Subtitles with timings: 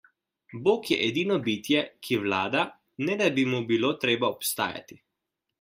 [0.67, 2.65] Bog je edino bitje, ki vlada,
[3.05, 5.03] ne da bi mu bilo treba obstajati.